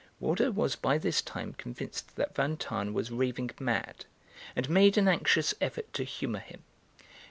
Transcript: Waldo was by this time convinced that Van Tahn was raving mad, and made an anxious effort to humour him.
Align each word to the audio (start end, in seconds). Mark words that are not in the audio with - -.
Waldo 0.19 0.49
was 0.49 0.75
by 0.75 0.97
this 0.97 1.21
time 1.21 1.53
convinced 1.53 2.15
that 2.15 2.33
Van 2.33 2.57
Tahn 2.57 2.91
was 2.91 3.11
raving 3.11 3.51
mad, 3.59 4.05
and 4.55 4.67
made 4.67 4.97
an 4.97 5.07
anxious 5.07 5.53
effort 5.61 5.93
to 5.93 6.03
humour 6.03 6.39
him. 6.39 6.63